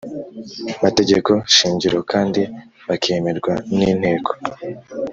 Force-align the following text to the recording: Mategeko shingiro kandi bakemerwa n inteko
Mategeko 0.83 1.31
shingiro 1.55 1.99
kandi 2.11 2.41
bakemerwa 2.87 3.53
n 3.75 3.77
inteko 3.91 4.31